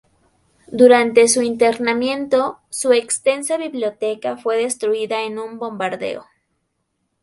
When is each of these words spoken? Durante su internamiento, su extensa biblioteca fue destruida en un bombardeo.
Durante 0.71 1.27
su 1.27 1.43
internamiento, 1.43 2.57
su 2.71 2.91
extensa 2.91 3.57
biblioteca 3.57 4.35
fue 4.35 4.57
destruida 4.57 5.21
en 5.21 5.37
un 5.37 5.59
bombardeo. 5.59 6.25